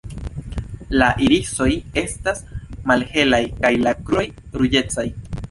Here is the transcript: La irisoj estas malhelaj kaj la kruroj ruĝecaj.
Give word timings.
La 1.01 1.09
irisoj 1.25 1.67
estas 2.03 2.41
malhelaj 2.93 3.43
kaj 3.61 3.73
la 3.85 3.95
kruroj 4.03 4.27
ruĝecaj. 4.63 5.07